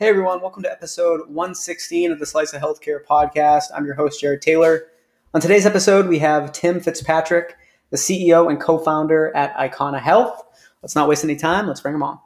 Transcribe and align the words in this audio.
Hey 0.00 0.08
everyone, 0.08 0.40
welcome 0.40 0.62
to 0.62 0.72
episode 0.72 1.28
116 1.28 2.10
of 2.10 2.18
the 2.18 2.24
Slice 2.24 2.54
of 2.54 2.62
Healthcare 2.62 3.04
podcast. 3.04 3.64
I'm 3.76 3.84
your 3.84 3.92
host, 3.92 4.18
Jared 4.18 4.40
Taylor. 4.40 4.86
On 5.34 5.42
today's 5.42 5.66
episode, 5.66 6.08
we 6.08 6.18
have 6.20 6.52
Tim 6.52 6.80
Fitzpatrick, 6.80 7.58
the 7.90 7.98
CEO 7.98 8.48
and 8.48 8.58
co 8.58 8.78
founder 8.78 9.30
at 9.36 9.54
Icona 9.56 10.00
Health. 10.00 10.42
Let's 10.80 10.94
not 10.94 11.06
waste 11.06 11.22
any 11.22 11.36
time, 11.36 11.66
let's 11.66 11.82
bring 11.82 11.94
him 11.94 12.02
on. 12.02 12.18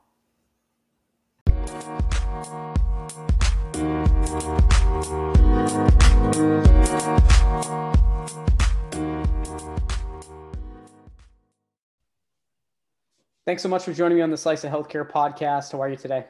Thanks 13.44 13.64
so 13.64 13.68
much 13.68 13.82
for 13.82 13.92
joining 13.92 14.18
me 14.18 14.22
on 14.22 14.30
the 14.30 14.36
Slice 14.36 14.62
of 14.62 14.70
Healthcare 14.70 15.10
podcast. 15.10 15.72
How 15.72 15.82
are 15.82 15.88
you 15.88 15.96
today? 15.96 16.26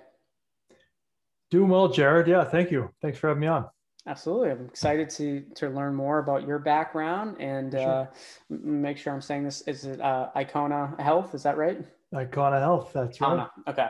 Doing 1.51 1.69
well, 1.69 1.89
Jared. 1.89 2.27
Yeah, 2.27 2.45
thank 2.45 2.71
you. 2.71 2.91
Thanks 3.03 3.19
for 3.19 3.29
having 3.29 3.41
me 3.41 3.47
on. 3.47 3.67
Absolutely. 4.07 4.51
I'm 4.51 4.67
excited 4.67 5.09
to 5.11 5.45
to 5.55 5.71
learn 5.71 5.95
more 5.95 6.19
about 6.19 6.47
your 6.47 6.59
background 6.59 7.41
and 7.41 7.73
sure. 7.73 7.81
uh, 7.81 8.07
make 8.51 8.99
sure 8.99 9.15
I'm 9.15 9.23
saying 9.23 9.45
this. 9.45 9.63
Is 9.63 9.87
it 9.87 10.01
uh, 10.01 10.29
Icona 10.37 10.99
Health? 11.01 11.35
Is 11.35 11.43
that 11.45 11.57
right? 11.57 11.83
Icona 12.15 12.61
Health. 12.61 12.93
That's 12.93 13.21
right. 13.21 13.49
Okay. 13.67 13.89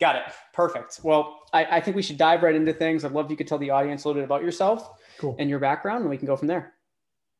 Got 0.00 0.16
it. 0.16 0.22
Perfect. 0.52 1.00
Well, 1.02 1.40
I, 1.52 1.76
I, 1.76 1.80
think 1.80 1.96
we 1.96 2.02
should 2.02 2.18
dive 2.18 2.42
right 2.42 2.54
into 2.54 2.72
things. 2.72 3.04
I'd 3.04 3.12
love 3.12 3.26
if 3.26 3.30
you 3.30 3.36
could 3.36 3.46
tell 3.46 3.58
the 3.58 3.70
audience 3.70 4.04
a 4.04 4.08
little 4.08 4.20
bit 4.20 4.26
about 4.26 4.42
yourself 4.42 5.00
cool. 5.18 5.36
and 5.38 5.48
your 5.48 5.58
background, 5.58 6.02
and 6.02 6.10
we 6.10 6.18
can 6.18 6.26
go 6.26 6.36
from 6.36 6.48
there. 6.48 6.74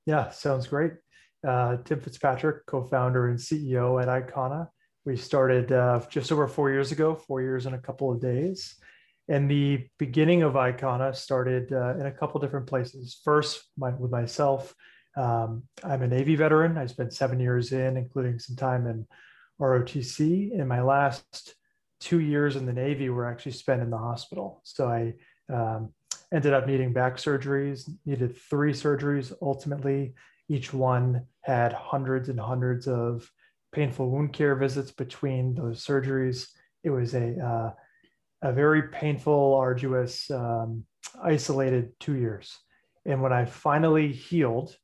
Yeah, 0.07 0.31
sounds 0.31 0.67
great. 0.69 0.93
Uh, 1.47 1.79
Tim 1.85 2.01
Fitzpatrick, 2.01 2.65
co 2.67 2.83
founder 2.83 3.29
and 3.29 3.39
CEO 3.39 4.01
at 4.01 4.09
Icona. 4.09 4.69
We 5.05 5.17
started 5.17 5.71
uh, 5.73 6.01
just 6.09 6.33
over 6.33 6.49
four 6.49 6.71
years 6.71 6.93
ago, 6.93 7.15
four 7.15 7.43
years 7.43 7.67
and 7.67 7.75
a 7.75 7.79
couple 7.79 8.11
of 8.11 8.21
days. 8.21 8.77
And 9.29 9.51
the 9.51 9.89
beginning 9.99 10.43
of 10.43 10.55
Icona 10.55 11.15
started 11.15 11.73
uh, 11.73 11.95
in 11.99 12.07
a 12.07 12.13
couple 12.13 12.41
different 12.41 12.67
places. 12.67 13.21
First, 13.25 13.65
my, 13.77 13.91
with 13.91 14.11
myself, 14.11 14.75
um, 15.17 15.65
I'm 15.83 16.03
a 16.03 16.09
Navy 16.09 16.37
veteran. 16.37 16.79
I 16.79 16.87
spent 16.87 17.13
seven 17.13 17.41
years 17.41 17.73
in, 17.73 17.97
including 17.97 18.39
some 18.39 18.57
time 18.57 18.87
in 18.87 19.07
ROTC. 19.61 20.53
In 20.53 20.69
my 20.69 20.83
last 20.83 21.55
two 22.01 22.21
years 22.21 22.57
in 22.57 22.67
the 22.67 22.73
Navy 22.73 23.09
were 23.09 23.27
actually 23.27 23.53
spent 23.53 23.83
in 23.83 23.91
the 23.91 23.99
hospital. 23.99 24.61
So 24.65 24.89
I 24.89 25.15
um, 25.53 25.93
ended 26.33 26.53
up 26.53 26.67
needing 26.67 26.93
back 26.93 27.17
surgeries, 27.17 27.91
needed 28.05 28.37
three 28.37 28.73
surgeries 28.73 29.33
ultimately. 29.41 30.15
Each 30.49 30.73
one 30.73 31.27
had 31.41 31.73
hundreds 31.73 32.29
and 32.29 32.39
hundreds 32.39 32.87
of 32.87 33.29
painful 33.73 34.11
wound 34.11 34.33
care 34.33 34.55
visits 34.55 34.93
between 34.93 35.55
those 35.55 35.85
surgeries. 35.85 36.49
It 36.85 36.91
was 36.91 37.15
a 37.15 37.41
uh, 37.41 37.71
a 38.47 38.53
very 38.53 38.83
painful, 38.85 39.55
arduous, 39.55 40.31
um, 40.31 40.85
isolated 41.23 41.91
two 41.99 42.15
years. 42.15 42.57
And 43.05 43.21
when 43.21 43.33
I 43.33 43.45
finally 43.45 44.13
healed, 44.13 44.77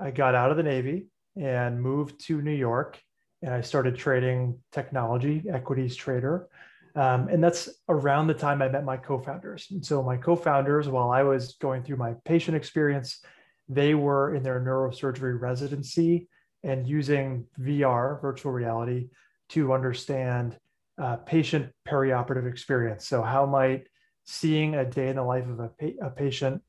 I 0.00 0.10
got 0.10 0.34
out 0.34 0.50
of 0.50 0.56
the 0.56 0.64
Navy 0.64 1.06
and 1.36 1.80
moved 1.80 2.24
to 2.26 2.42
New 2.42 2.54
York 2.54 3.00
and 3.40 3.54
I 3.54 3.60
started 3.60 3.96
trading 3.96 4.58
technology, 4.72 5.44
equities 5.48 5.94
trader. 5.94 6.48
Um, 6.94 7.28
and 7.28 7.42
that's 7.42 7.68
around 7.88 8.26
the 8.26 8.34
time 8.34 8.62
I 8.62 8.68
met 8.68 8.84
my 8.84 8.96
co 8.96 9.18
founders. 9.18 9.68
And 9.70 9.84
so, 9.84 10.02
my 10.02 10.16
co 10.16 10.36
founders, 10.36 10.88
while 10.88 11.10
I 11.10 11.22
was 11.22 11.54
going 11.54 11.82
through 11.82 11.96
my 11.96 12.14
patient 12.24 12.56
experience, 12.56 13.20
they 13.68 13.94
were 13.94 14.34
in 14.34 14.42
their 14.42 14.60
neurosurgery 14.60 15.40
residency 15.40 16.28
and 16.62 16.86
using 16.86 17.46
VR, 17.58 18.20
virtual 18.20 18.52
reality, 18.52 19.08
to 19.50 19.72
understand 19.72 20.58
uh, 21.02 21.16
patient 21.16 21.68
perioperative 21.86 22.48
experience. 22.48 23.06
So, 23.06 23.22
how 23.22 23.44
might 23.44 23.88
seeing 24.24 24.76
a 24.76 24.84
day 24.84 25.08
in 25.08 25.16
the 25.16 25.24
life 25.24 25.48
of 25.48 25.58
a, 25.58 25.68
pa- 25.68 26.06
a 26.06 26.10
patient 26.10 26.62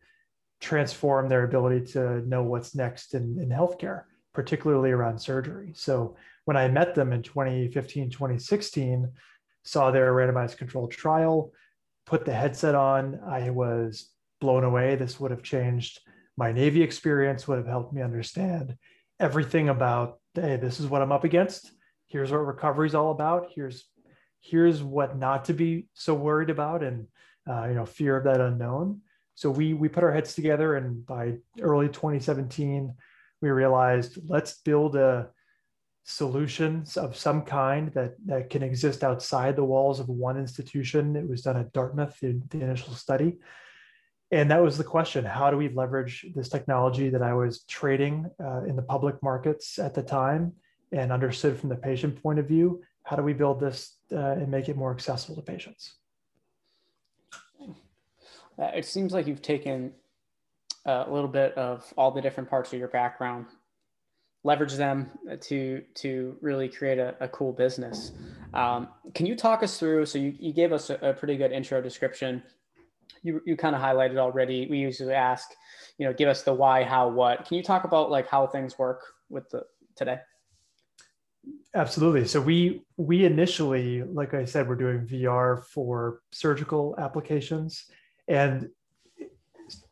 transform 0.60 1.30
their 1.30 1.44
ability 1.44 1.86
to 1.92 2.28
know 2.28 2.42
what's 2.42 2.74
next 2.74 3.14
in, 3.14 3.38
in 3.40 3.50
healthcare, 3.50 4.06
particularly 4.34 4.90
around 4.90 5.20
surgery? 5.20 5.74
So, 5.76 6.16
when 6.46 6.58
I 6.58 6.68
met 6.68 6.96
them 6.96 7.14
in 7.14 7.22
2015, 7.22 8.10
2016, 8.10 9.12
saw 9.64 9.92
their 9.92 10.12
randomized 10.14 10.58
controlled 10.58 10.92
trial, 10.92 11.52
put 12.08 12.26
the 12.26 12.34
headset 12.34 12.74
on, 12.74 13.20
I 13.28 13.52
was 13.52 14.10
blown 14.42 14.64
away. 14.64 14.96
This 14.96 15.20
would 15.20 15.30
have 15.30 15.44
changed 15.44 16.02
my 16.38 16.52
Navy 16.52 16.82
experience, 16.82 17.48
would 17.48 17.60
have 17.60 17.68
helped 17.68 17.94
me 17.94 18.02
understand 18.02 18.76
everything 19.20 19.70
about, 19.70 20.18
hey, 20.34 20.58
this 20.58 20.80
is 20.80 20.88
what 20.88 21.04
I'm 21.04 21.12
up 21.12 21.24
against. 21.24 21.72
Here's 22.08 22.32
what 22.32 22.40
recovery 22.40 22.88
is 22.88 22.96
all 22.96 23.12
about. 23.12 23.52
Here's 23.56 23.86
here's 24.44 24.84
what 24.84 25.18
not 25.18 25.46
to 25.46 25.54
be 25.54 25.88
so 25.94 26.14
worried 26.14 26.50
about 26.50 26.84
and 26.84 27.08
uh, 27.50 27.66
you 27.68 27.74
know 27.74 27.86
fear 27.86 28.18
of 28.18 28.26
that 28.26 28.42
unknown. 28.42 29.02
So 29.36 29.50
we 29.50 29.74
we 29.74 29.88
put 29.90 30.04
our 30.04 30.12
heads 30.12 30.36
together 30.36 30.76
and 30.76 31.06
by 31.06 31.38
early 31.62 31.88
2017 31.88 32.94
we 33.42 33.50
realized 33.50 34.20
let's 34.28 34.60
build 34.60 34.96
a 34.96 35.30
solutions 36.06 36.98
of 36.98 37.16
some 37.16 37.42
kind 37.44 37.92
that 37.94 38.16
that 38.26 38.50
can 38.50 38.62
exist 38.62 39.04
outside 39.04 39.56
the 39.56 39.64
walls 39.64 40.00
of 40.00 40.10
one 40.10 40.38
institution. 40.38 41.16
It 41.16 41.28
was 41.28 41.42
done 41.42 41.58
at 41.58 41.72
dartmouth 41.72 42.20
the, 42.20 42.42
the 42.50 42.62
initial 42.62 42.94
study. 42.94 43.38
And 44.30 44.52
that 44.52 44.62
was 44.62 44.78
the 44.78 44.84
question 44.84 45.24
how 45.24 45.52
do 45.52 45.58
we 45.58 45.70
leverage 45.70 46.26
this 46.36 46.50
technology 46.50 47.10
that 47.10 47.22
i 47.22 47.34
was 47.34 47.64
trading 47.64 48.30
uh, 48.44 48.64
in 48.64 48.76
the 48.76 48.82
public 48.82 49.22
markets 49.24 49.80
at 49.80 49.94
the 49.94 50.04
time 50.04 50.54
and 50.92 51.12
understood 51.12 51.58
from 51.58 51.70
the 51.70 51.76
patient 51.76 52.22
point 52.22 52.40
of 52.40 52.48
view? 52.48 52.82
How 53.04 53.16
do 53.16 53.24
we 53.24 53.34
build 53.34 53.60
this 53.60 53.98
and 54.18 54.50
make 54.50 54.70
it 54.70 54.76
more 54.76 54.92
accessible 54.92 55.36
to 55.36 55.42
patients? 55.42 55.96
Uh, 58.60 58.66
it 58.76 58.86
seems 58.86 59.14
like 59.14 59.26
you've 59.26 59.42
taken 59.42 59.92
uh, 60.86 61.06
a 61.08 61.12
little 61.12 61.28
bit 61.30 61.58
of 61.58 61.92
all 61.98 62.12
the 62.12 62.22
different 62.22 62.50
parts 62.50 62.72
of 62.72 62.80
your 62.80 62.88
background, 62.90 63.48
leverage 64.44 64.74
them 64.74 65.10
to 65.42 65.82
to 65.96 66.38
really 66.42 66.70
create 66.70 67.00
a, 67.00 67.16
a 67.20 67.28
cool 67.30 67.52
business. 67.52 68.12
Um, 68.54 68.90
can 69.16 69.26
you 69.26 69.36
talk 69.36 69.64
us 69.64 69.80
through? 69.80 70.06
So 70.06 70.20
you, 70.20 70.36
you 70.38 70.54
gave 70.54 70.72
us 70.72 70.90
a, 70.90 70.96
a 70.96 71.14
pretty 71.14 71.38
good 71.38 71.52
intro 71.52 71.82
description. 71.82 72.44
You, 73.24 73.42
you 73.46 73.56
kind 73.56 73.76
of 73.76 73.82
highlighted 73.82 74.18
already. 74.18 74.68
We 74.70 74.78
usually 74.78 75.14
ask, 75.14 75.50
you 75.98 76.06
know, 76.06 76.14
give 76.14 76.28
us 76.28 76.44
the 76.44 76.54
why, 76.54 76.84
how, 76.84 77.08
what. 77.08 77.46
Can 77.46 77.58
you 77.58 77.64
talk 77.64 77.86
about 77.86 78.12
like 78.12 78.28
how 78.28 78.46
things 78.48 78.78
work 78.78 79.02
with 79.30 79.50
the 79.50 79.64
today? 79.96 80.20
Absolutely. 81.76 82.26
So 82.26 82.40
we 82.40 82.84
we 82.98 83.26
initially, 83.26 84.04
like 84.04 84.34
I 84.34 84.46
said, 84.46 84.68
we're 84.68 84.76
doing 84.76 85.08
VR 85.08 85.64
for 85.64 86.22
surgical 86.32 86.96
applications, 87.00 87.86
and 88.28 88.70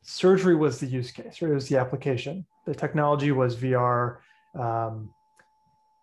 surgery 0.04 0.56
was 0.56 0.80
the 0.80 0.86
use 0.86 1.12
case. 1.12 1.42
It 1.42 1.48
was 1.48 1.68
the 1.68 1.78
application. 1.78 2.46
The 2.68 2.76
technology 2.76 3.32
was 3.32 3.56
VR. 3.56 4.18
Um, 4.54 5.10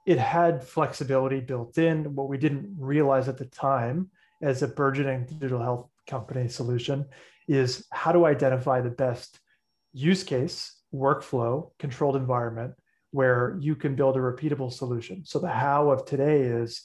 it 0.05 0.19
had 0.19 0.65
flexibility 0.65 1.41
built 1.41 1.79
in. 1.79 2.15
What 2.15 2.29
we 2.29 2.39
didn't 2.39 2.75
realize 2.77 3.29
at 3.29 3.39
the 3.39 3.45
time, 3.45 4.11
as 4.43 4.63
a 4.63 4.69
burgeoning 4.69 5.27
digital 5.27 5.63
health 5.63 5.89
company 6.09 6.49
solution, 6.49 7.07
is 7.47 7.87
how 7.93 8.11
to 8.11 8.27
identify 8.27 8.81
the 8.81 8.91
best 8.91 9.39
use 9.93 10.25
case, 10.25 10.81
workflow, 10.93 11.71
controlled 11.79 12.17
environment 12.17 12.75
where 13.11 13.57
you 13.61 13.75
can 13.75 13.95
build 13.95 14.17
a 14.17 14.21
repeatable 14.21 14.73
solution. 14.73 15.25
So 15.25 15.39
the 15.39 15.49
how 15.49 15.91
of 15.91 16.05
today 16.05 16.43
is 16.43 16.83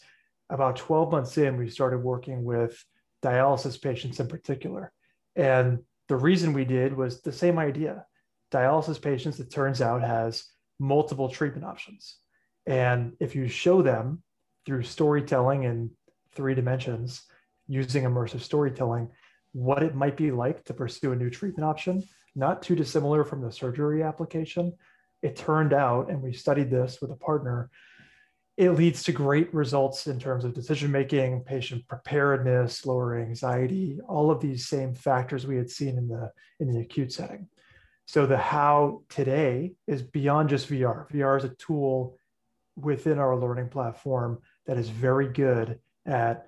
about 0.50 0.78
12 0.78 1.12
months 1.12 1.38
in, 1.38 1.58
we 1.58 1.70
started 1.70 2.00
working 2.00 2.44
with 2.44 2.84
dialysis 3.24 3.82
patients 3.82 4.20
in 4.20 4.28
particular. 4.28 4.92
And 5.36 5.80
the 6.08 6.16
reason 6.16 6.54
we 6.54 6.66
did 6.66 6.96
was 6.96 7.22
the 7.22 7.32
same 7.32 7.58
idea. 7.58 8.06
Dialysis 8.52 9.02
patients, 9.02 9.40
it 9.40 9.52
turns 9.52 9.82
out, 9.82 10.02
has 10.02 10.46
multiple 10.80 11.30
treatment 11.30 11.66
options. 11.66 12.18
And 12.66 13.14
if 13.20 13.36
you 13.36 13.48
show 13.48 13.82
them 13.82 14.22
through 14.66 14.84
storytelling 14.84 15.64
in 15.64 15.92
three 16.36 16.56
dimensions, 16.56 17.24
using 17.68 18.04
immersive 18.04 18.42
storytelling, 18.42 19.10
what 19.54 19.84
it 19.84 19.96
might 19.96 20.18
be 20.18 20.32
like 20.32 20.64
to 20.66 20.74
pursue 20.74 21.12
a 21.12 21.16
new 21.16 21.30
treatment 21.30 21.66
option, 21.66 22.04
not 22.36 22.62
too 22.62 22.76
dissimilar 22.76 23.24
from 23.24 23.42
the 23.42 23.52
surgery 23.52 24.04
application, 24.04 24.74
it 25.24 25.38
turned 25.38 25.74
out, 25.74 26.12
and 26.12 26.22
we 26.22 26.34
studied 26.34 26.70
this 26.70 27.00
with 27.02 27.10
a 27.10 27.16
partner, 27.16 27.72
it 28.58 28.72
leads 28.72 29.02
to 29.04 29.12
great 29.12 29.52
results 29.52 30.06
in 30.06 30.20
terms 30.20 30.46
of 30.46 30.54
decision 30.54 30.92
making, 30.92 31.42
patient 31.42 31.88
preparedness, 31.88 32.86
lower 32.86 33.18
anxiety, 33.18 34.00
all 34.08 34.30
of 34.30 34.42
these 34.42 34.68
same 34.68 34.94
factors 34.94 35.48
we 35.48 35.58
had 35.58 35.72
seen 35.72 35.98
in 35.98 36.08
the 36.08 36.32
in 36.60 36.72
the 36.72 36.82
acute 36.82 37.12
setting. 37.12 37.48
So 38.06 38.28
the 38.28 38.38
how 38.38 39.04
today 39.10 39.74
is 39.88 40.04
beyond 40.04 40.50
just 40.50 40.70
VR. 40.70 41.10
VR 41.10 41.38
is 41.38 41.46
a 41.46 41.56
tool 41.56 42.18
within 42.76 43.18
our 43.18 43.36
learning 43.36 43.70
platform 43.70 44.40
that 44.68 44.78
is 44.78 44.90
very 44.90 45.30
good 45.30 45.80
at 46.06 46.48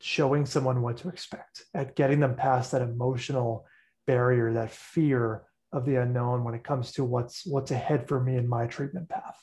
showing 0.00 0.46
someone 0.46 0.82
what 0.82 0.96
to 0.98 1.08
expect, 1.08 1.64
at 1.74 1.94
getting 1.94 2.20
them 2.20 2.34
past 2.34 2.72
that 2.72 2.82
emotional 2.82 3.66
barrier, 4.06 4.54
that 4.54 4.70
fear 4.70 5.42
of 5.72 5.84
the 5.84 5.96
unknown 5.96 6.44
when 6.44 6.54
it 6.54 6.64
comes 6.64 6.92
to 6.92 7.04
what's 7.04 7.46
what's 7.46 7.70
ahead 7.70 8.08
for 8.08 8.22
me 8.22 8.36
in 8.36 8.48
my 8.48 8.66
treatment 8.66 9.08
path. 9.08 9.36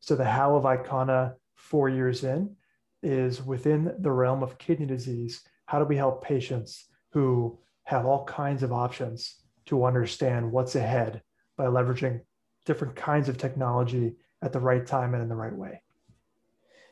So 0.00 0.16
the 0.16 0.24
how 0.24 0.56
of 0.56 0.64
Icona 0.64 1.34
four 1.56 1.88
years 1.88 2.24
in 2.24 2.56
is 3.02 3.42
within 3.42 3.94
the 3.98 4.10
realm 4.10 4.42
of 4.42 4.58
kidney 4.58 4.86
disease. 4.86 5.42
How 5.66 5.78
do 5.78 5.84
we 5.84 5.96
help 5.96 6.24
patients 6.24 6.86
who 7.12 7.58
have 7.84 8.06
all 8.06 8.24
kinds 8.24 8.62
of 8.62 8.72
options 8.72 9.36
to 9.66 9.84
understand 9.84 10.50
what's 10.50 10.74
ahead 10.74 11.22
by 11.56 11.66
leveraging 11.66 12.20
different 12.64 12.96
kinds 12.96 13.28
of 13.28 13.38
technology 13.38 14.16
at 14.42 14.52
the 14.52 14.60
right 14.60 14.86
time 14.86 15.14
and 15.14 15.22
in 15.22 15.28
the 15.28 15.34
right 15.34 15.54
way. 15.54 15.80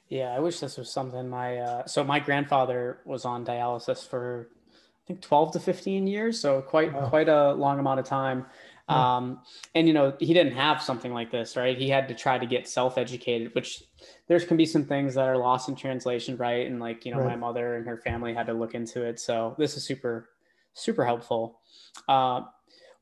Yeah, 0.09 0.35
I 0.35 0.41
wish 0.41 0.61
this 0.61 0.77
was 0.77 0.91
something 0.93 1.29
my 1.29 1.59
uh, 1.59 1.87
so 1.87 2.05
my 2.05 2.19
grandfather 2.19 2.99
was 3.05 3.25
on 3.25 3.47
dialysis 3.47 4.07
for 4.07 4.51
think 5.13 5.23
12 5.23 5.53
to 5.53 5.61
15 5.61 6.07
years, 6.07 6.41
so 6.41 6.63
quite 6.63 6.93
wow. 6.93 7.09
quite 7.09 7.29
a 7.29 7.53
long 7.53 7.79
amount 7.79 8.01
of 8.01 8.07
time. 8.07 8.47
Um, 8.89 9.41
and 9.75 9.87
you 9.87 9.95
know, 9.95 10.15
he 10.19 10.35
didn't 10.35 10.53
have 10.53 10.83
something 10.83 11.15
like 11.15 11.31
this, 11.31 11.57
right? 11.57 11.79
He 11.79 11.89
had 11.89 12.09
to 12.09 12.15
try 12.15 12.39
to 12.39 12.45
get 12.45 12.69
self-educated, 12.69 13.55
which 13.55 13.85
there's 14.29 14.45
can 14.45 14.57
be 14.57 14.67
some 14.67 14.85
things 14.85 15.15
that 15.15 15.29
are 15.29 15.39
lost 15.39 15.69
in 15.69 15.77
translation, 15.77 16.37
right? 16.37 16.67
And 16.67 16.79
like, 16.79 17.07
you 17.07 17.13
know, 17.13 17.21
right. 17.21 17.29
my 17.29 17.37
mother 17.37 17.77
and 17.77 17.87
her 17.87 17.97
family 17.97 18.35
had 18.35 18.47
to 18.47 18.53
look 18.53 18.75
into 18.75 19.03
it. 19.03 19.19
So 19.19 19.55
this 19.57 19.77
is 19.77 19.85
super, 19.85 20.31
super 20.75 21.07
helpful. 21.07 21.61
Uh, 22.09 22.43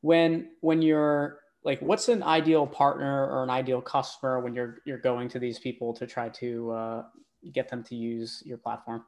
when 0.01 0.49
when 0.61 0.81
you're 0.81 1.39
like 1.63 1.79
what's 1.81 2.09
an 2.09 2.23
ideal 2.23 2.65
partner 2.65 3.27
or 3.27 3.43
an 3.43 3.49
ideal 3.49 3.81
customer 3.81 4.39
when 4.39 4.53
you're 4.53 4.79
you're 4.85 4.97
going 4.97 5.29
to 5.29 5.39
these 5.39 5.59
people 5.59 5.93
to 5.93 6.07
try 6.07 6.27
to 6.29 6.71
uh, 6.71 7.03
get 7.53 7.69
them 7.69 7.83
to 7.83 7.95
use 7.95 8.41
your 8.45 8.57
platform 8.57 9.03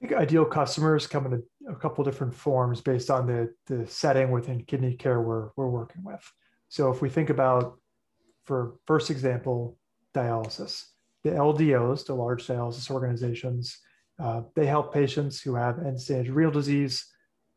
i 0.00 0.06
think 0.06 0.18
ideal 0.18 0.44
customers 0.44 1.06
come 1.06 1.26
in 1.26 1.42
a, 1.68 1.72
a 1.72 1.76
couple 1.76 2.04
different 2.04 2.34
forms 2.34 2.80
based 2.80 3.10
on 3.10 3.26
the 3.26 3.52
the 3.66 3.86
setting 3.86 4.30
within 4.30 4.64
kidney 4.64 4.94
care 4.94 5.20
we're, 5.20 5.50
we're 5.56 5.68
working 5.68 6.02
with 6.04 6.32
so 6.68 6.90
if 6.90 7.02
we 7.02 7.08
think 7.08 7.30
about 7.30 7.78
for 8.44 8.74
first 8.86 9.10
example 9.10 9.76
dialysis 10.14 10.84
the 11.24 11.30
ldos 11.30 12.06
the 12.06 12.14
large 12.14 12.46
dialysis 12.46 12.90
organizations 12.90 13.78
uh, 14.20 14.42
they 14.56 14.66
help 14.66 14.92
patients 14.92 15.40
who 15.40 15.54
have 15.54 15.78
end 15.78 16.00
stage 16.00 16.28
renal 16.28 16.52
disease 16.52 17.06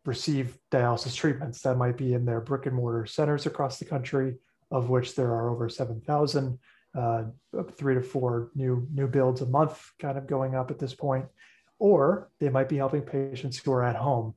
receive 0.06 0.58
dialysis 0.72 1.16
treatments 1.16 1.62
that 1.62 1.78
might 1.78 1.98
be 1.98 2.14
in 2.14 2.26
their 2.26 2.42
brick 2.42 2.66
and 2.66 2.76
mortar 2.76 3.06
centers 3.06 3.46
across 3.46 3.78
the 3.78 3.86
country, 3.86 4.36
of 4.72 4.90
which 4.90 5.16
there 5.16 5.32
are 5.32 5.50
over 5.50 5.70
7,000, 5.70 6.58
uh, 6.98 7.24
three 7.74 7.96
to 7.96 8.02
four 8.02 8.50
new, 8.56 8.88
new 8.94 9.08
builds 9.08 9.42
a 9.42 9.46
month 9.46 9.92
kind 10.00 10.18
of 10.18 10.28
going 10.28 10.56
up 10.56 10.72
at 10.72 10.80
this 10.80 10.94
point. 10.94 11.26
Or 11.82 12.30
they 12.40 12.50
might 12.50 12.70
be 12.70 12.78
helping 12.78 13.02
patients 13.02 13.58
who 13.58 13.72
are 13.72 13.84
at 13.84 13.96
home 13.96 14.36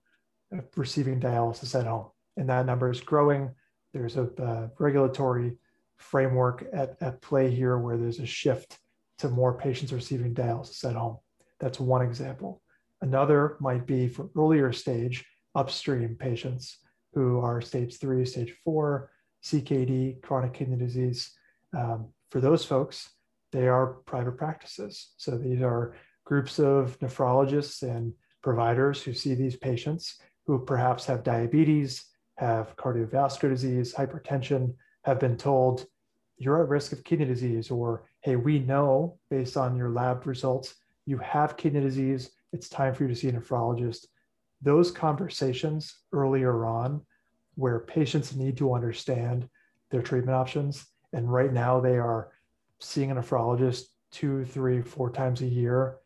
uh, 0.50 0.62
receiving 0.76 1.20
dialysis 1.20 1.78
at 1.78 1.86
home. 1.86 2.06
And 2.38 2.48
that 2.48 2.64
number 2.64 2.90
is 2.90 3.02
growing. 3.02 3.50
There's 3.92 4.16
a 4.16 4.30
uh, 4.42 4.68
regulatory 4.78 5.58
framework 5.98 6.64
at, 6.72 6.96
at 7.02 7.20
play 7.20 7.50
here 7.50 7.76
where 7.76 7.98
there's 7.98 8.18
a 8.18 8.24
shift 8.24 8.78
to 9.18 9.28
more 9.28 9.58
patients 9.58 9.92
receiving 9.92 10.34
dialysis 10.34 10.88
at 10.88 10.96
home. 10.96 11.18
That's 11.60 11.78
one 11.78 12.00
example. 12.00 12.62
Another 13.02 13.58
might 13.60 13.86
be 13.86 14.08
for 14.08 14.30
earlier 14.34 14.72
stage 14.72 15.26
upstream 15.54 16.16
patients 16.18 16.78
who 17.12 17.40
are 17.40 17.60
stage 17.60 17.98
three, 17.98 18.24
stage 18.24 18.54
four, 18.64 19.10
CKD, 19.44 20.22
chronic 20.22 20.54
kidney 20.54 20.78
disease. 20.78 21.30
Um, 21.76 22.08
for 22.30 22.40
those 22.40 22.64
folks, 22.64 23.10
they 23.52 23.68
are 23.68 23.98
private 24.06 24.38
practices. 24.38 25.12
So 25.18 25.36
these 25.36 25.60
are 25.60 25.94
groups 26.24 26.58
of 26.58 26.98
nephrologists 27.00 27.82
and 27.82 28.12
providers 28.42 29.02
who 29.02 29.12
see 29.12 29.34
these 29.34 29.56
patients 29.56 30.18
who 30.46 30.58
perhaps 30.64 31.06
have 31.06 31.22
diabetes, 31.22 32.04
have 32.36 32.76
cardiovascular 32.76 33.50
disease, 33.50 33.94
hypertension, 33.94 34.74
have 35.04 35.18
been 35.18 35.36
told 35.36 35.86
you're 36.36 36.62
at 36.62 36.68
risk 36.68 36.92
of 36.92 37.04
kidney 37.04 37.24
disease, 37.24 37.70
or 37.70 38.04
hey, 38.20 38.36
we 38.36 38.58
know 38.58 39.18
based 39.30 39.56
on 39.56 39.76
your 39.76 39.90
lab 39.90 40.26
results, 40.26 40.74
you 41.06 41.16
have 41.18 41.56
kidney 41.56 41.80
disease. 41.80 42.30
It's 42.52 42.68
time 42.68 42.92
for 42.92 43.04
you 43.04 43.08
to 43.08 43.14
see 43.14 43.28
a 43.28 43.32
nephrologist 43.32 44.06
those 44.64 44.90
conversations 44.90 45.94
earlier 46.12 46.64
on 46.64 47.02
where 47.54 47.80
patients 47.80 48.34
need 48.34 48.56
to 48.56 48.74
understand 48.74 49.48
their 49.90 50.02
treatment 50.02 50.34
options. 50.34 50.86
And 51.12 51.32
right 51.32 51.52
now 51.52 51.80
they 51.80 51.98
are 51.98 52.32
seeing 52.80 53.10
a 53.10 53.14
nephrologist 53.14 53.84
two, 54.10 54.44
three, 54.46 54.80
four 54.80 55.10
times 55.10 55.42
a 55.42 55.46
year, 55.46 55.96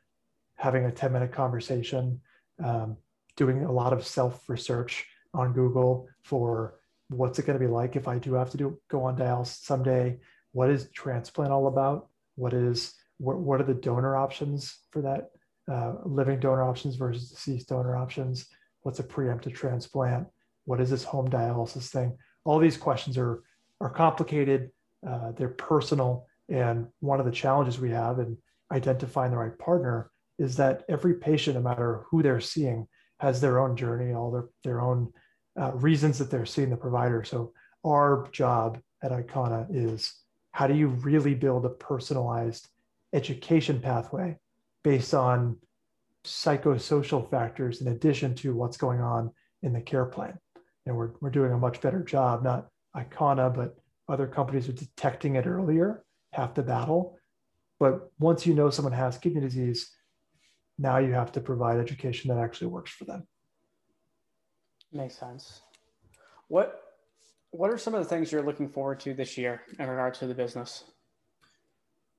having 0.59 0.85
a 0.85 0.93
10 0.93 1.13
minute 1.13 1.33
conversation, 1.33 2.21
um, 2.63 2.97
doing 3.37 3.65
a 3.65 3.73
lot 3.73 3.93
of 3.93 4.07
self 4.07 4.49
research 4.49 5.07
on 5.33 5.53
Google 5.53 6.09
for 6.23 6.75
what's 7.09 7.39
it 7.39 7.47
going 7.47 7.59
to 7.59 7.65
be 7.65 7.71
like 7.71 7.97
if 7.97 8.07
I 8.07 8.19
do 8.19 8.35
have 8.35 8.51
to 8.51 8.57
do 8.57 8.79
go 8.89 9.05
on 9.05 9.17
dialysis 9.17 9.63
someday? 9.63 10.19
What 10.53 10.71
is 10.71 10.91
transplant 10.93 11.53
all 11.53 11.69
about? 11.69 12.09
What 12.35 12.53
is 12.53 12.95
what, 13.19 13.39
what 13.39 13.61
are 13.61 13.65
the 13.65 13.75
donor 13.75 14.17
options 14.17 14.79
for 14.91 15.03
that 15.03 15.31
uh, 15.73 15.95
living 16.05 16.41
donor 16.41 16.63
options 16.63 16.97
versus 16.97 17.31
deceased 17.31 17.69
donor 17.69 17.97
options? 17.97 18.47
What's 18.83 19.01
a 19.01 19.05
preemptive 19.05 19.55
transplant? 19.55 20.27
What 20.65 20.81
is 20.81 20.91
this 20.91 21.05
home 21.05 21.29
dialysis 21.29 21.89
thing? 21.91 22.17
All 22.45 22.59
these 22.59 22.77
questions 22.77 23.19
are, 23.19 23.43
are 23.81 23.91
complicated, 23.91 24.71
uh, 25.07 25.33
they're 25.33 25.49
personal. 25.49 26.27
And 26.49 26.87
one 27.01 27.21
of 27.21 27.27
the 27.27 27.33
challenges 27.33 27.79
we 27.79 27.91
have 27.91 28.19
in 28.19 28.39
identifying 28.73 29.31
the 29.31 29.37
right 29.37 29.59
partner 29.59 30.11
is 30.38 30.56
that 30.56 30.85
every 30.88 31.14
patient, 31.14 31.56
no 31.56 31.62
matter 31.62 32.05
who 32.11 32.23
they're 32.23 32.40
seeing, 32.40 32.87
has 33.20 33.40
their 33.40 33.58
own 33.58 33.76
journey, 33.76 34.12
all 34.14 34.31
their, 34.31 34.49
their 34.64 34.81
own 34.81 35.12
uh, 35.61 35.73
reasons 35.73 36.19
that 36.19 36.31
they're 36.31 36.46
seeing 36.46 36.70
the 36.70 36.76
provider. 36.76 37.25
So, 37.25 37.52
our 37.85 38.29
job 38.32 38.81
at 39.02 39.12
Icona 39.12 39.67
is 39.70 40.12
how 40.52 40.66
do 40.66 40.75
you 40.75 40.88
really 40.88 41.35
build 41.35 41.64
a 41.64 41.71
personalized 41.71 42.68
education 43.12 43.80
pathway 43.80 44.37
based 44.83 45.14
on 45.14 45.57
psychosocial 46.25 47.28
factors 47.30 47.80
in 47.80 47.88
addition 47.88 48.35
to 48.35 48.54
what's 48.54 48.76
going 48.76 49.00
on 49.00 49.30
in 49.62 49.73
the 49.73 49.80
care 49.80 50.04
plan. 50.04 50.38
And 50.87 50.97
we're, 50.97 51.11
we're 51.21 51.30
doing 51.30 51.52
a 51.52 51.59
much 51.59 51.80
better 51.80 52.02
job, 52.02 52.42
not 52.42 52.68
Icona, 52.97 53.54
but 53.54 53.76
other 54.09 54.26
companies 54.26 54.68
are 54.68 54.73
detecting 54.73 55.37
it 55.37 55.47
earlier, 55.47 56.04
half 56.33 56.54
the 56.54 56.62
battle. 56.62 57.18
But 57.78 58.11
once 58.18 58.47
you 58.47 58.54
know 58.54 58.71
someone 58.71 58.92
has 58.95 59.18
kidney 59.18 59.40
disease, 59.40 59.90
now 60.78 60.99
you 60.99 61.12
have 61.12 61.32
to 61.32 61.40
provide 61.40 61.78
education 61.78 62.28
that 62.28 62.42
actually 62.42 62.68
works 62.68 62.90
for 62.90 63.04
them. 63.04 63.26
Makes 64.92 65.18
sense. 65.18 65.61
What 66.49 66.80
what 67.50 67.70
are 67.70 67.78
some 67.78 67.94
of 67.94 68.02
the 68.02 68.08
things 68.08 68.30
you're 68.30 68.42
looking 68.42 68.68
forward 68.68 69.00
to 69.00 69.14
this 69.14 69.38
year 69.38 69.62
in 69.78 69.88
regard 69.88 70.14
to 70.14 70.26
the 70.26 70.35
business? 70.35 70.85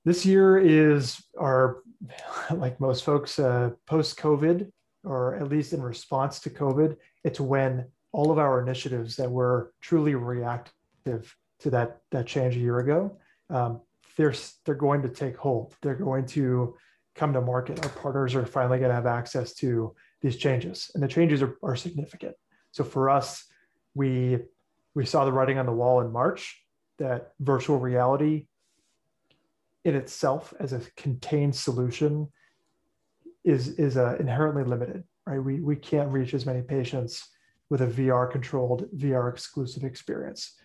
This 0.06 0.26
year 0.26 0.58
is 0.58 1.22
our, 1.40 1.84
like 2.52 2.80
most 2.80 3.04
folks, 3.04 3.38
uh, 3.38 3.72
post 3.86 4.18
COVID, 4.18 4.72
or 5.04 5.36
at 5.36 5.50
least 5.50 5.74
in 5.74 5.82
response 5.82 6.40
to 6.42 6.50
COVID. 6.50 6.96
It's 7.24 7.40
when 7.40 7.86
all 8.12 8.32
of 8.32 8.40
our 8.40 8.62
initiatives 8.62 9.16
that 9.18 9.30
were 9.30 9.72
truly 9.82 10.16
reactive 10.16 11.36
to 11.60 11.70
that 11.70 12.02
that 12.12 12.26
change 12.26 12.56
a 12.56 12.60
year 12.60 12.80
ago, 12.80 13.18
um, 13.50 13.82
they're 14.18 14.34
they're 14.66 14.76
going 14.76 15.02
to 15.04 15.10
take 15.10 15.38
hold. 15.38 15.76
They're 15.82 15.96
going 15.96 16.26
to 16.28 16.76
come 17.16 17.34
to 17.34 17.42
market. 17.42 17.84
Our 17.84 17.90
partners 17.90 18.36
are 18.36 18.46
finally 18.46 18.80
going 18.80 18.90
to 18.90 18.96
have 18.96 19.06
access 19.06 19.54
to 19.56 19.96
these 20.22 20.38
changes, 20.38 20.92
and 20.94 21.04
the 21.04 21.08
changes 21.08 21.42
are, 21.42 21.58
are 21.64 21.76
significant. 21.76 22.36
So 22.72 22.84
for 22.84 23.10
us, 23.10 23.46
we 23.94 24.40
we 24.96 25.06
saw 25.06 25.26
the 25.26 25.32
writing 25.32 25.58
on 25.58 25.66
the 25.66 25.72
wall 25.72 26.02
in 26.02 26.12
March 26.12 26.62
that 26.98 27.32
virtual 27.40 27.80
reality 27.80 28.48
in 29.86 29.96
itself 29.96 30.54
as 30.60 30.74
a 30.74 30.82
contained 30.98 31.56
solution 31.56 32.28
is 33.44 33.70
is 33.80 33.98
uh, 33.98 34.18
inherently 34.20 34.64
limited 34.64 35.04
right 35.26 35.40
we 35.40 35.62
we 35.62 35.76
can't 35.76 36.12
reach 36.12 36.34
as 36.34 36.46
many 36.46 36.62
patients 36.62 37.30
with 37.70 37.82
a 37.82 37.88
vr 37.88 38.30
controlled 38.30 38.88
vr 38.96 39.32
exclusive 39.32 39.84
experience 39.84 40.56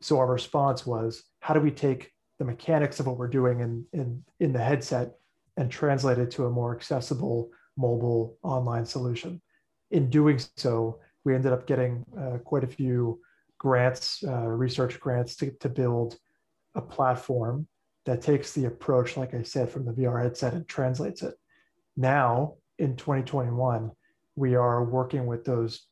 so 0.00 0.18
our 0.18 0.26
response 0.26 0.84
was 0.84 1.22
how 1.40 1.54
do 1.54 1.60
we 1.60 1.70
take 1.70 2.10
the 2.38 2.44
mechanics 2.44 2.98
of 2.98 3.06
what 3.06 3.16
we're 3.16 3.28
doing 3.28 3.60
in 3.60 3.84
in 3.92 4.24
in 4.40 4.52
the 4.52 4.58
headset 4.58 5.12
and 5.56 5.70
translate 5.70 6.18
it 6.18 6.30
to 6.30 6.46
a 6.46 6.50
more 6.50 6.74
accessible 6.74 7.50
mobile 7.76 8.36
online 8.42 8.84
solution 8.84 9.40
in 9.90 10.08
doing 10.10 10.40
so 10.56 10.98
we 11.24 11.34
ended 11.34 11.52
up 11.52 11.66
getting 11.66 12.04
uh, 12.18 12.38
quite 12.38 12.64
a 12.64 12.66
few 12.66 13.20
grants 13.58 14.24
uh, 14.26 14.46
research 14.46 14.98
grants 14.98 15.36
to, 15.36 15.50
to 15.60 15.68
build 15.68 16.18
a 16.74 16.80
platform 16.80 17.66
that 18.04 18.22
takes 18.22 18.52
the 18.52 18.64
approach, 18.64 19.16
like 19.16 19.34
I 19.34 19.42
said, 19.42 19.70
from 19.70 19.84
the 19.84 19.92
VR 19.92 20.22
headset 20.22 20.54
and 20.54 20.66
translates 20.66 21.22
it. 21.22 21.34
Now 21.96 22.54
in 22.78 22.96
2021, 22.96 23.90
we 24.34 24.54
are 24.54 24.84
working 24.84 25.26
with 25.26 25.44
those 25.44 25.86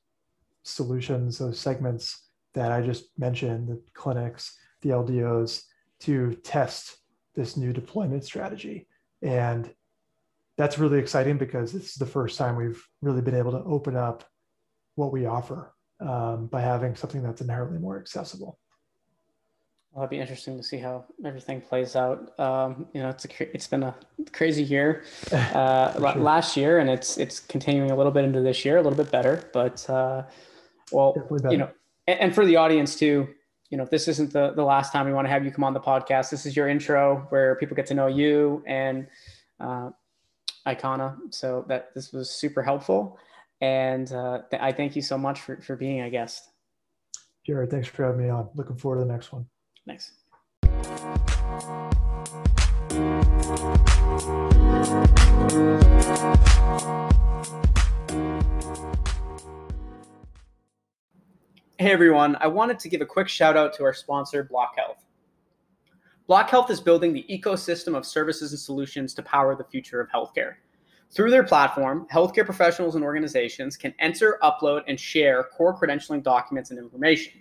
solutions, 0.62 1.38
those 1.38 1.59
segments 1.59 2.29
that 2.55 2.73
I 2.73 2.81
just 2.81 3.05
mentioned, 3.17 3.69
the 3.69 3.81
clinics, 3.95 4.57
the 4.83 4.90
LDOs, 4.90 5.62
to 6.00 6.35
test 6.43 6.97
this 7.35 7.57
new 7.57 7.73
deployment 7.73 8.25
strategy. 8.25 8.88
And 9.23 9.73
that's 10.57 10.79
really 10.79 10.99
exciting 10.99 11.39
because 11.39 11.73
this 11.73 11.91
is 11.91 11.95
the 11.95 12.07
first 12.07 12.39
time 12.39 12.57
we've 12.57 12.83
really 13.00 13.23
been 13.23 13.35
able 13.35 13.53
to 13.53 13.62
open 13.65 13.97
up 13.97 14.25
what 14.95 15.12
we 15.12 15.27
offer 15.27 15.75
um, 16.00 16.47
by 16.47 16.61
having 16.61 16.95
something 16.95 17.23
that's 17.23 17.41
inherently 17.41 17.79
more 17.79 17.99
accessible. 17.99 18.59
Well, 19.93 20.05
it'll 20.05 20.11
be 20.11 20.21
interesting 20.21 20.57
to 20.57 20.62
see 20.62 20.79
how 20.79 21.05
everything 21.25 21.61
plays 21.61 21.97
out. 21.97 22.39
Um, 22.39 22.87
you 22.93 23.03
know, 23.03 23.09
it's 23.09 23.25
a 23.25 23.55
it's 23.55 23.67
been 23.67 23.83
a 23.83 23.95
crazy 24.33 24.62
year 24.62 25.03
uh, 25.33 25.93
sure. 25.95 26.15
last 26.23 26.57
year, 26.57 26.79
and 26.79 26.89
it's 26.89 27.19
it's 27.19 27.41
continuing 27.41 27.91
a 27.91 27.97
little 27.97 28.12
bit 28.12 28.25
into 28.25 28.41
this 28.41 28.65
year, 28.65 28.77
a 28.77 28.83
little 28.83 28.97
bit 28.97 29.11
better. 29.11 29.50
But 29.53 29.89
uh, 29.91 30.23
well, 30.93 31.17
you 31.50 31.57
know, 31.57 31.71
and, 32.07 32.21
and, 32.21 32.35
for 32.35 32.47
the 32.47 32.55
audience 32.55 32.95
too, 32.95 33.29
you 33.71 33.77
know, 33.77 33.85
if 33.85 33.91
this 33.91 34.09
isn't 34.09 34.33
the 34.33 34.53
the 34.53 34.65
last 34.65 34.93
time 34.93 35.07
we 35.07 35.12
want 35.12 35.27
to 35.27 35.31
have 35.31 35.45
you 35.45 35.50
come 35.50 35.65
on 35.65 35.73
the 35.73 35.81
podcast, 35.81 36.31
this 36.31 36.45
is 36.45 36.57
your 36.57 36.69
intro 36.69 37.27
where 37.31 37.55
people 37.57 37.77
get 37.77 37.87
to 37.87 37.95
know 37.95 38.09
you 38.09 38.62
and 38.67 39.07
uh, 39.61 39.91
Icona. 40.67 41.17
So 41.31 41.65
that 41.69 41.95
this 41.95 42.12
was 42.12 42.29
super 42.31 42.62
helpful, 42.62 43.19
and 43.61 44.12
uh, 44.12 44.43
th- 44.50 44.61
I 44.61 44.73
thank 44.73 44.97
you 44.97 45.03
so 45.03 45.17
much 45.17 45.41
for 45.41 45.61
for 45.62 45.77
being 45.77 46.00
a 46.00 46.11
guest. 46.11 46.50
Jared, 47.47 47.71
thanks 47.71 47.89
for 47.89 48.05
having 48.05 48.21
me 48.21 48.29
on. 48.29 48.49
Looking 48.55 48.77
forward 48.77 48.99
to 48.99 49.05
the 49.05 49.12
next 49.12 49.33
one. 49.33 49.47
Thanks. 49.87 50.12
Hey 61.80 61.92
everyone, 61.92 62.37
I 62.40 62.46
wanted 62.46 62.78
to 62.80 62.90
give 62.90 63.00
a 63.00 63.06
quick 63.06 63.26
shout 63.26 63.56
out 63.56 63.72
to 63.72 63.84
our 63.84 63.94
sponsor, 63.94 64.44
Block 64.44 64.75
Health. 64.76 65.02
Block 66.26 66.50
Health 66.50 66.70
is 66.70 66.78
building 66.78 67.14
the 67.14 67.25
ecosystem 67.30 67.96
of 67.96 68.04
services 68.04 68.52
and 68.52 68.60
solutions 68.60 69.14
to 69.14 69.22
power 69.22 69.56
the 69.56 69.64
future 69.64 69.99
of 69.99 70.10
healthcare. 70.10 70.56
Through 71.10 71.30
their 71.30 71.42
platform, 71.42 72.06
healthcare 72.12 72.44
professionals 72.44 72.96
and 72.96 73.02
organizations 73.02 73.78
can 73.78 73.94
enter, 73.99 74.38
upload, 74.42 74.82
and 74.88 75.00
share 75.00 75.44
core 75.44 75.75
credentialing 75.75 76.22
documents 76.22 76.68
and 76.68 76.78
information. 76.78 77.40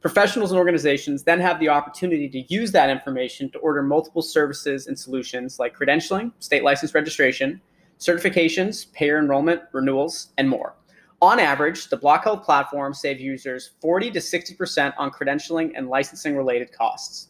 Professionals 0.00 0.50
and 0.50 0.58
organizations 0.58 1.22
then 1.22 1.38
have 1.38 1.60
the 1.60 1.68
opportunity 1.68 2.28
to 2.30 2.52
use 2.52 2.72
that 2.72 2.90
information 2.90 3.48
to 3.52 3.58
order 3.60 3.80
multiple 3.80 4.22
services 4.22 4.88
and 4.88 4.98
solutions 4.98 5.60
like 5.60 5.78
credentialing, 5.78 6.32
state 6.40 6.64
license 6.64 6.96
registration, 6.96 7.60
certifications, 8.00 8.92
payer 8.92 9.20
enrollment, 9.20 9.62
renewals, 9.72 10.30
and 10.36 10.48
more. 10.48 10.74
On 11.20 11.40
average, 11.40 11.88
the 11.88 11.96
Block 11.96 12.22
Health 12.24 12.44
platform 12.44 12.94
saves 12.94 13.20
users 13.20 13.72
40 13.80 14.12
to 14.12 14.20
60% 14.20 14.94
on 14.96 15.10
credentialing 15.10 15.72
and 15.74 15.88
licensing 15.88 16.36
related 16.36 16.72
costs. 16.72 17.28